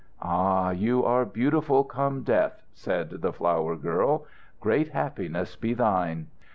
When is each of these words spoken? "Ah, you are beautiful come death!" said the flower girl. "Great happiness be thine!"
"Ah, 0.19 0.71
you 0.71 1.05
are 1.05 1.25
beautiful 1.25 1.83
come 1.83 2.23
death!" 2.23 2.63
said 2.73 3.11
the 3.21 3.31
flower 3.31 3.75
girl. 3.75 4.25
"Great 4.59 4.87
happiness 4.93 5.55
be 5.55 5.75
thine!" 5.75 6.25